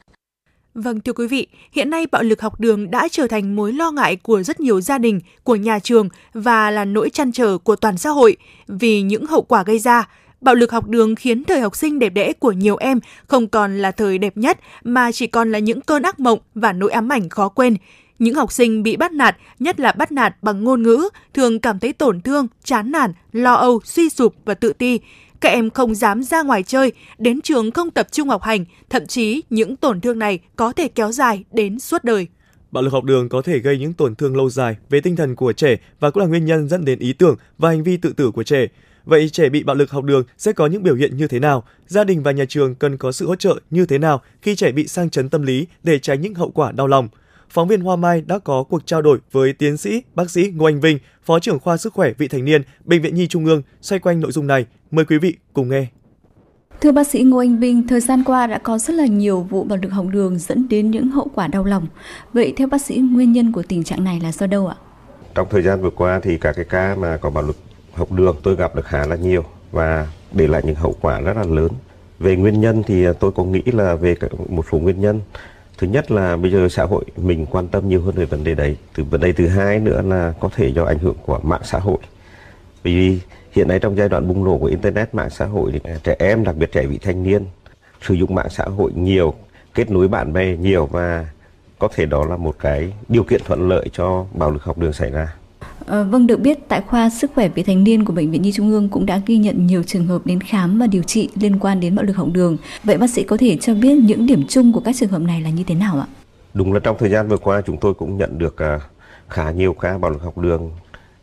[0.73, 3.91] Vâng thưa quý vị, hiện nay bạo lực học đường đã trở thành mối lo
[3.91, 7.75] ngại của rất nhiều gia đình, của nhà trường và là nỗi chăn trở của
[7.75, 10.09] toàn xã hội vì những hậu quả gây ra.
[10.41, 13.77] Bạo lực học đường khiến thời học sinh đẹp đẽ của nhiều em không còn
[13.77, 17.09] là thời đẹp nhất mà chỉ còn là những cơn ác mộng và nỗi ám
[17.09, 17.77] ảnh khó quên.
[18.19, 21.79] Những học sinh bị bắt nạt, nhất là bắt nạt bằng ngôn ngữ, thường cảm
[21.79, 24.99] thấy tổn thương, chán nản, lo âu, suy sụp và tự ti.
[25.39, 29.05] Các em không dám ra ngoài chơi, đến trường không tập trung học hành, thậm
[29.05, 32.27] chí những tổn thương này có thể kéo dài đến suốt đời.
[32.71, 35.35] Bạo lực học đường có thể gây những tổn thương lâu dài về tinh thần
[35.35, 38.13] của trẻ và cũng là nguyên nhân dẫn đến ý tưởng và hành vi tự
[38.13, 38.67] tử của trẻ.
[39.05, 41.63] Vậy trẻ bị bạo lực học đường sẽ có những biểu hiện như thế nào?
[41.87, 44.71] Gia đình và nhà trường cần có sự hỗ trợ như thế nào khi trẻ
[44.71, 47.09] bị sang chấn tâm lý để tránh những hậu quả đau lòng?
[47.49, 50.65] Phóng viên Hoa Mai đã có cuộc trao đổi với tiến sĩ bác sĩ Ngô
[50.65, 53.61] Anh Vinh, Phó trưởng khoa sức khỏe vị thành niên, Bệnh viện Nhi Trung ương
[53.81, 54.65] xoay quanh nội dung này.
[54.91, 55.87] Mời quý vị cùng nghe.
[56.81, 59.63] Thưa bác sĩ Ngô Anh Vinh, thời gian qua đã có rất là nhiều vụ
[59.63, 61.87] bạo lực học đường dẫn đến những hậu quả đau lòng.
[62.33, 64.75] Vậy theo bác sĩ, nguyên nhân của tình trạng này là do đâu ạ?
[65.35, 67.57] Trong thời gian vừa qua thì các cái ca mà có bạo lực
[67.93, 71.37] học đường tôi gặp được khá là nhiều và để lại những hậu quả rất
[71.37, 71.71] là lớn.
[72.19, 74.15] Về nguyên nhân thì tôi có nghĩ là về
[74.49, 75.21] một số nguyên nhân
[75.77, 78.55] thứ nhất là bây giờ xã hội mình quan tâm nhiều hơn về vấn đề
[78.55, 78.77] đấy.
[78.95, 81.79] Từ vấn đề thứ hai nữa là có thể do ảnh hưởng của mạng xã
[81.79, 81.97] hội.
[82.83, 83.19] Vì
[83.51, 86.43] hiện nay trong giai đoạn bùng nổ của internet, mạng xã hội thì trẻ em,
[86.43, 87.45] đặc biệt trẻ vị thanh niên,
[88.01, 89.33] sử dụng mạng xã hội nhiều,
[89.73, 91.27] kết nối bạn bè nhiều và
[91.79, 94.93] có thể đó là một cái điều kiện thuận lợi cho bạo lực học đường
[94.93, 95.33] xảy ra.
[95.87, 98.51] À, vâng, được biết tại khoa sức khỏe vị thành niên của Bệnh viện Nhi
[98.51, 101.59] Trung ương cũng đã ghi nhận nhiều trường hợp đến khám và điều trị liên
[101.59, 102.57] quan đến bạo lực học đường.
[102.83, 105.41] Vậy bác sĩ có thể cho biết những điểm chung của các trường hợp này
[105.41, 106.07] là như thế nào ạ?
[106.53, 108.79] Đúng là trong thời gian vừa qua chúng tôi cũng nhận được à,
[109.27, 110.71] khá nhiều ca bạo lực học đường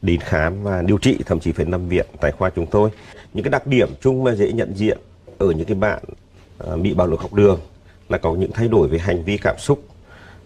[0.02, 2.90] đến khám và điều trị thậm chí phải nằm viện tại khoa chúng tôi.
[3.34, 4.98] Những cái đặc điểm chung mà dễ nhận diện
[5.38, 6.02] ở những cái bạn
[6.58, 7.60] à, bị bạo lực học đường
[8.08, 9.84] là có những thay đổi về hành vi cảm xúc,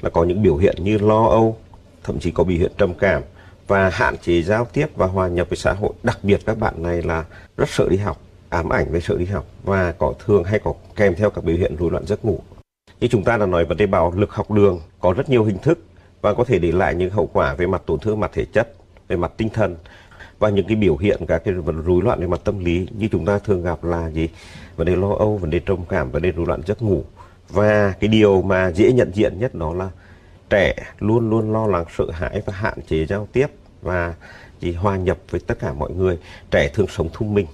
[0.01, 1.57] là có những biểu hiện như lo âu,
[2.03, 3.23] thậm chí có biểu hiện trầm cảm
[3.69, 5.93] và hạn chế giao tiếp và hòa nhập với xã hội.
[6.03, 7.25] Đặc biệt các bạn này là
[7.57, 10.75] rất sợ đi học, ám ảnh về sợ đi học và có thường hay có
[10.97, 12.41] kèm theo các biểu hiện rối loạn giấc ngủ.
[13.01, 15.59] Như chúng ta đã nói vấn đề bạo lực học đường có rất nhiều hình
[15.59, 15.79] thức
[16.21, 18.75] và có thể để lại những hậu quả về mặt tổn thương mặt thể chất,
[19.09, 19.77] về mặt tinh thần.
[20.39, 23.09] và những cái biểu hiện các cái vấn rối loạn về mặt tâm lý như
[23.13, 24.29] chúng ta thường gặp là gì
[24.77, 27.05] vấn đề lo âu vấn đề trầm cảm vấn đề rối loạn giấc ngủ
[27.49, 29.91] và cái điều mà dễ nhận diện nhất đó là
[30.51, 33.47] trẻ luôn luôn lo lắng sợ hãi và hạn chế giao tiếp
[33.83, 34.15] và
[34.61, 36.19] chỉ hòa nhập với tất cả mọi người
[36.51, 37.47] trẻ thường sống thông minh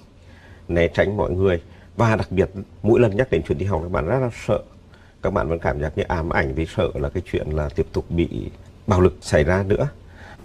[0.67, 1.61] né tránh mọi người
[1.97, 2.49] và đặc biệt
[2.83, 4.59] mỗi lần nhắc đến chuyện đi học các bạn rất là sợ
[5.21, 7.85] các bạn vẫn cảm giác như ám ảnh vì sợ là cái chuyện là tiếp
[7.93, 8.49] tục bị
[8.87, 9.87] bạo lực xảy ra nữa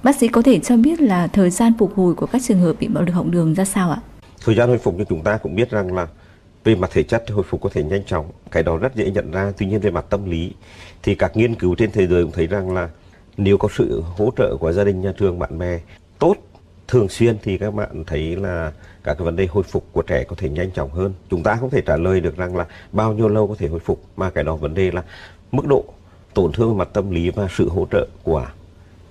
[0.03, 2.77] Bác sĩ có thể cho biết là thời gian phục hồi của các trường hợp
[2.81, 3.99] bị bạo lực học đường ra sao ạ?
[4.45, 6.07] Thời gian hồi phục như chúng ta cũng biết rằng là
[6.65, 9.11] về mặt thể chất thì hồi phục có thể nhanh chóng, cái đó rất dễ
[9.11, 9.53] nhận ra.
[9.59, 10.53] Tuy nhiên về mặt tâm lý
[11.03, 12.89] thì các nghiên cứu trên thế giới cũng thấy rằng là
[13.41, 15.81] nếu có sự hỗ trợ của gia đình, nhà trường, bạn bè
[16.19, 16.35] tốt
[16.89, 18.73] thường xuyên thì các bạn thấy là
[19.05, 21.13] các cái vấn đề hồi phục của trẻ có thể nhanh chóng hơn.
[21.31, 23.81] Chúng ta không thể trả lời được rằng là bao nhiêu lâu có thể hồi
[23.81, 25.03] phục mà cái đó vấn đề là
[25.53, 25.85] mức độ
[26.35, 28.47] tổn thương về mặt tâm lý và sự hỗ trợ của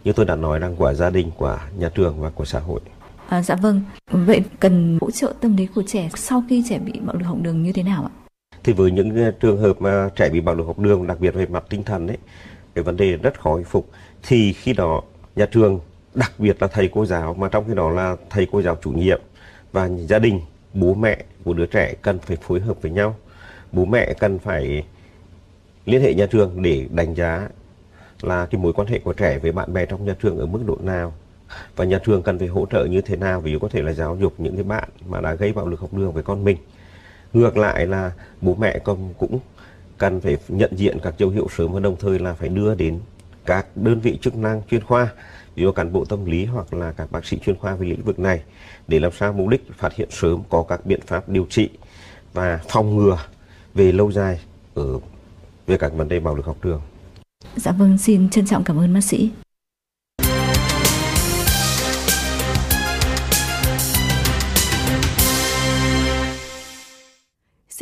[0.04, 2.80] như tôi đã nói rằng của gia đình, của nhà trường và của xã hội.
[3.30, 6.94] À, dạ vâng, vậy cần hỗ trợ tâm lý của trẻ sau khi trẻ bị
[7.00, 8.12] bạo lực học đường như thế nào ạ?
[8.64, 11.46] Thì với những trường hợp mà trẻ bị bạo lực học đường, đặc biệt về
[11.46, 12.18] mặt tinh thần ấy,
[12.76, 13.90] cái vấn đề rất khó hồi phục,
[14.24, 15.02] thì khi đó
[15.36, 15.80] nhà trường,
[16.14, 18.92] đặc biệt là thầy cô giáo, mà trong khi đó là thầy cô giáo chủ
[18.92, 19.22] nhiệm
[19.72, 20.42] và gia đình,
[20.74, 23.16] bố mẹ của đứa trẻ cần phải phối hợp với nhau.
[23.72, 24.84] Bố mẹ cần phải
[25.86, 27.50] liên hệ nhà trường để đánh giá
[28.22, 30.60] là cái mối quan hệ của trẻ với bạn bè trong nhà trường ở mức
[30.66, 31.14] độ nào.
[31.76, 33.94] Và nhà trường cần phải hỗ trợ như thế nào ví dụ có thể là
[33.94, 36.58] giáo dục những cái bạn mà đã gây bạo lực học đường với con mình.
[37.34, 39.40] Ngược lại là bố mẹ cũng cũng
[40.00, 43.00] cần phải nhận diện các dấu hiệu sớm và đồng thời là phải đưa đến
[43.46, 45.10] các đơn vị chức năng chuyên khoa
[45.56, 48.04] ví dụ cán bộ tâm lý hoặc là các bác sĩ chuyên khoa về lĩnh
[48.04, 48.44] vực này
[48.88, 51.70] để làm sao mục đích phát hiện sớm có các biện pháp điều trị
[52.34, 53.18] và phòng ngừa
[53.74, 54.40] về lâu dài
[54.74, 55.00] ở
[55.68, 56.82] về các vấn đề bạo lực học đường.
[57.56, 59.32] Dạ vâng, xin trân trọng cảm ơn bác sĩ.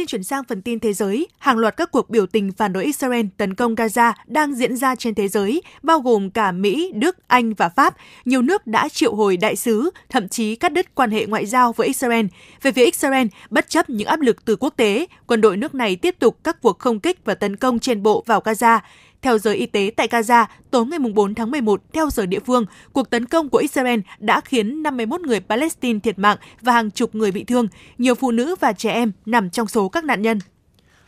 [0.08, 1.28] Xin chuyển sang phần tin thế giới.
[1.38, 4.96] Hàng loạt các cuộc biểu tình phản đối Israel tấn công Gaza đang diễn ra
[4.96, 7.96] trên thế giới, bao gồm cả Mỹ, Đức, Anh và Pháp.
[8.26, 11.74] Nhiều nước đã triệu hồi đại sứ, thậm chí cắt đứt quan hệ ngoại giao
[11.74, 12.26] với Israel.
[12.62, 15.96] Về phía Israel, bất chấp những áp lực từ quốc tế, quân đội nước này
[15.96, 18.80] tiếp tục các cuộc không kích và tấn công trên bộ vào Gaza.
[19.22, 22.66] Theo giới y tế tại Gaza, tối ngày 4 tháng 11, theo giờ địa phương,
[22.94, 27.16] cuộc tấn công của Israel đã khiến 51 người Palestine thiệt mạng và hàng chục
[27.16, 27.68] người bị thương.
[27.98, 30.40] Nhiều phụ nữ và trẻ em nằm trong số các nạn nhân.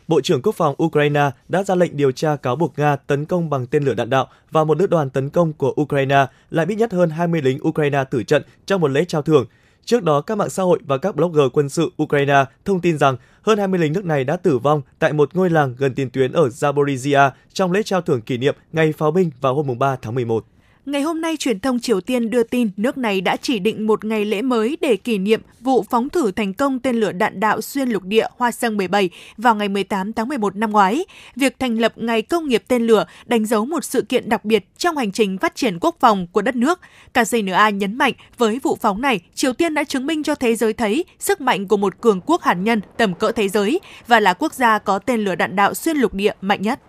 [0.08, 3.50] Bộ trưởng Quốc phòng Ukraine đã ra lệnh điều tra cáo buộc Nga tấn công
[3.50, 6.76] bằng tên lửa đạn đạo và một lữ đoàn tấn công của Ukraine, lại ít
[6.76, 9.46] nhất hơn 20 lính Ukraine tử trận trong một lễ trao thưởng.
[9.86, 13.18] Trước đó, các mạng xã hội và các blogger quân sự Ukraine thông tin rằng
[13.42, 16.32] hơn 20 lính nước này đã tử vong tại một ngôi làng gần tiền tuyến
[16.32, 20.16] ở Zaporizhia trong lễ trao thưởng kỷ niệm Ngày Pháo binh vào hôm 3 tháng
[20.16, 20.46] 11.
[20.90, 24.06] Ngày hôm nay, truyền thông Triều Tiên đưa tin nước này đã chỉ định một
[24.06, 27.62] ngày lễ mới để kỷ niệm vụ phóng thử thành công tên lửa đạn đạo
[27.62, 31.06] xuyên lục địa Hoa Sơn 17 vào ngày 18 tháng 11 năm ngoái.
[31.36, 34.66] Việc thành lập Ngày Công nghiệp tên lửa đánh dấu một sự kiện đặc biệt
[34.78, 36.80] trong hành trình phát triển quốc phòng của đất nước.
[37.14, 40.74] KCNA nhấn mạnh với vụ phóng này, Triều Tiên đã chứng minh cho thế giới
[40.74, 44.34] thấy sức mạnh của một cường quốc hạt nhân tầm cỡ thế giới và là
[44.34, 46.80] quốc gia có tên lửa đạn đạo xuyên lục địa mạnh nhất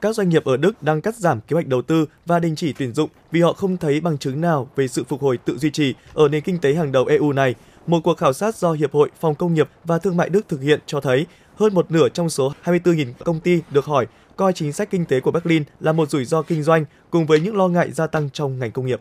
[0.00, 2.72] các doanh nghiệp ở Đức đang cắt giảm kế hoạch đầu tư và đình chỉ
[2.72, 5.70] tuyển dụng vì họ không thấy bằng chứng nào về sự phục hồi tự duy
[5.70, 7.54] trì ở nền kinh tế hàng đầu EU này.
[7.86, 10.62] Một cuộc khảo sát do Hiệp hội Phòng công nghiệp và Thương mại Đức thực
[10.62, 14.06] hiện cho thấy hơn một nửa trong số 24.000 công ty được hỏi
[14.36, 17.40] coi chính sách kinh tế của Berlin là một rủi ro kinh doanh cùng với
[17.40, 19.00] những lo ngại gia tăng trong ngành công nghiệp.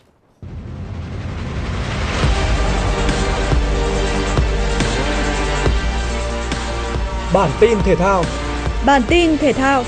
[7.34, 8.24] Bản tin thể thao
[8.86, 9.84] Bản tin thể thao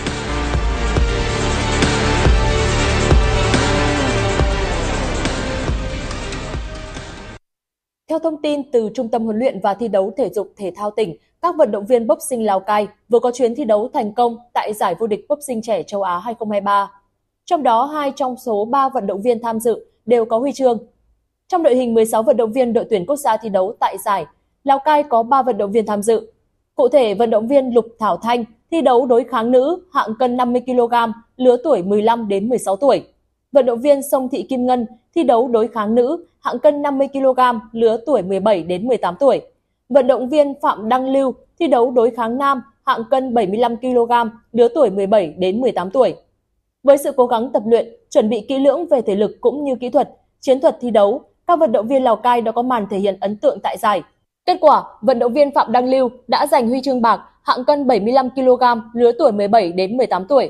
[8.09, 10.91] Theo thông tin từ Trung tâm huấn luyện và thi đấu thể dục thể thao
[10.91, 14.37] tỉnh, các vận động viên boxing Lào Cai vừa có chuyến thi đấu thành công
[14.53, 16.91] tại giải vô địch boxing trẻ châu Á 2023.
[17.45, 20.77] Trong đó, hai trong số 3 vận động viên tham dự đều có huy chương.
[21.47, 24.25] Trong đội hình 16 vận động viên đội tuyển quốc gia thi đấu tại giải,
[24.63, 26.31] Lào Cai có 3 vận động viên tham dự.
[26.75, 30.37] Cụ thể, vận động viên Lục Thảo Thanh thi đấu đối kháng nữ hạng cân
[30.37, 30.93] 50 kg,
[31.37, 33.03] lứa tuổi 15 đến 16 tuổi.
[33.51, 37.07] Vận động viên Sông Thị Kim Ngân thi đấu đối kháng nữ hạng cân 50
[37.13, 37.39] kg,
[37.71, 39.41] lứa tuổi 17 đến 18 tuổi.
[39.89, 44.11] Vận động viên Phạm Đăng Lưu thi đấu đối kháng nam hạng cân 75 kg,
[44.51, 46.15] lứa tuổi 17 đến 18 tuổi.
[46.83, 49.75] Với sự cố gắng tập luyện, chuẩn bị kỹ lưỡng về thể lực cũng như
[49.75, 52.87] kỹ thuật, chiến thuật thi đấu, các vận động viên Lào Cai đã có màn
[52.89, 54.01] thể hiện ấn tượng tại giải.
[54.45, 57.87] Kết quả, vận động viên Phạm Đăng Lưu đã giành huy chương bạc hạng cân
[57.87, 60.49] 75 kg, lứa tuổi 17 đến 18 tuổi.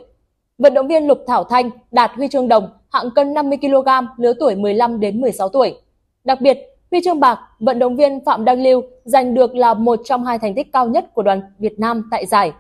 [0.58, 4.34] Vận động viên Lục Thảo Thanh đạt huy chương đồng hạng cân 50 kg, lứa
[4.40, 5.76] tuổi 15 đến 16 tuổi.
[6.24, 6.58] Đặc biệt,
[6.92, 10.40] Huy chương bạc, vận động viên Phạm Đăng Lưu giành được là một trong hai
[10.40, 12.52] thành tích cao nhất của đoàn Việt Nam tại giải.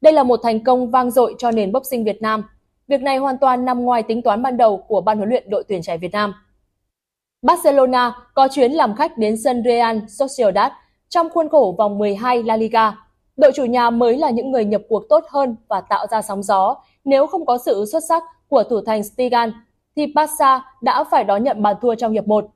[0.00, 2.44] Đây là một thành công vang dội cho nền boxing Việt Nam.
[2.88, 5.64] Việc này hoàn toàn nằm ngoài tính toán ban đầu của ban huấn luyện đội
[5.68, 6.34] tuyển trẻ Việt Nam.
[7.42, 10.72] Barcelona có chuyến làm khách đến sân Real Sociedad
[11.08, 12.94] trong khuôn khổ vòng 12 La Liga.
[13.36, 16.42] Đội chủ nhà mới là những người nhập cuộc tốt hơn và tạo ra sóng
[16.42, 16.76] gió.
[17.06, 19.52] Nếu không có sự xuất sắc của thủ thành Stigan,
[19.96, 22.46] thì Barca đã phải đón nhận bàn thua trong hiệp 1.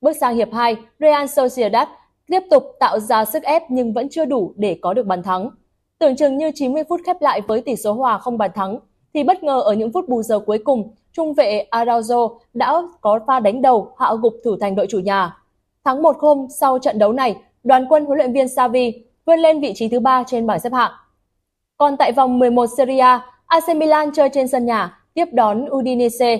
[0.00, 1.88] Bước sang hiệp 2, Real Sociedad
[2.26, 5.50] tiếp tục tạo ra sức ép nhưng vẫn chưa đủ để có được bàn thắng.
[5.98, 8.78] Tưởng chừng như 90 phút khép lại với tỷ số hòa không bàn thắng,
[9.14, 13.20] thì bất ngờ ở những phút bù giờ cuối cùng, trung vệ Araujo đã có
[13.26, 15.36] pha đánh đầu hạ gục thủ thành đội chủ nhà.
[15.84, 19.60] Thắng một hôm sau trận đấu này, đoàn quân huấn luyện viên Xavi vươn lên
[19.60, 20.92] vị trí thứ ba trên bảng xếp hạng.
[21.76, 26.38] Còn tại vòng 11 Serie A, AC Milan chơi trên sân nhà tiếp đón Udinese.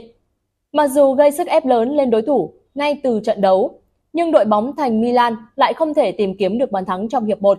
[0.73, 3.81] Mặc dù gây sức ép lớn lên đối thủ ngay từ trận đấu,
[4.13, 7.43] nhưng đội bóng thành Milan lại không thể tìm kiếm được bàn thắng trong hiệp
[7.43, 7.59] 1.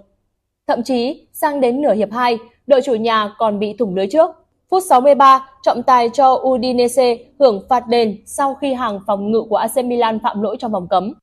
[0.67, 2.37] Thậm chí, sang đến nửa hiệp 2,
[2.67, 4.29] đội chủ nhà còn bị thủng lưới trước.
[4.69, 9.57] Phút 63, trọng tài cho Udinese hưởng phạt đền sau khi hàng phòng ngự của
[9.57, 11.13] AC Milan phạm lỗi trong vòng cấm.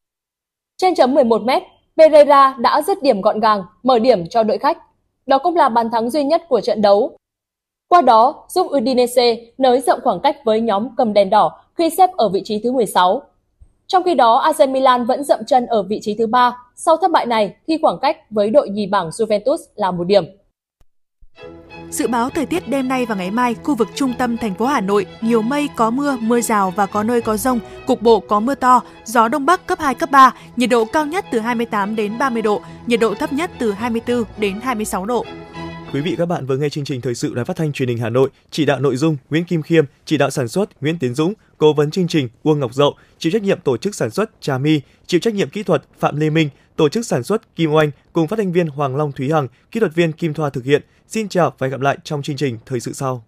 [0.76, 1.50] Trên chấm 11 m
[1.96, 4.78] Pereira đã dứt điểm gọn gàng, mở điểm cho đội khách.
[5.26, 7.16] Đó cũng là bàn thắng duy nhất của trận đấu.
[7.92, 12.10] Qua đó, giúp Udinese nới rộng khoảng cách với nhóm cầm đèn đỏ khi xếp
[12.16, 13.22] ở vị trí thứ 16.
[13.86, 17.10] Trong khi đó, AC Milan vẫn dậm chân ở vị trí thứ 3 sau thất
[17.10, 20.24] bại này khi khoảng cách với đội nhì bảng Juventus là một điểm.
[21.90, 24.66] Dự báo thời tiết đêm nay và ngày mai, khu vực trung tâm thành phố
[24.66, 28.20] Hà Nội nhiều mây, có mưa, mưa rào và có nơi có rông, cục bộ
[28.20, 31.38] có mưa to, gió đông bắc cấp 2 cấp 3, nhiệt độ cao nhất từ
[31.38, 35.24] 28 đến 30 độ, nhiệt độ thấp nhất từ 24 đến 26 độ.
[35.92, 37.98] Quý vị các bạn vừa nghe chương trình thời sự Đài Phát thanh Truyền hình
[37.98, 41.14] Hà Nội, chỉ đạo nội dung Nguyễn Kim Khiêm, chỉ đạo sản xuất Nguyễn Tiến
[41.14, 44.30] Dũng, cố vấn chương trình Uông Ngọc Dậu, chịu trách nhiệm tổ chức sản xuất
[44.40, 47.72] Trà My, chịu trách nhiệm kỹ thuật Phạm Lê Minh, tổ chức sản xuất Kim
[47.72, 50.64] Oanh cùng phát thanh viên Hoàng Long Thúy Hằng, kỹ thuật viên Kim Thoa thực
[50.64, 50.82] hiện.
[51.08, 53.24] Xin chào và hẹn gặp lại trong chương trình thời sự sau.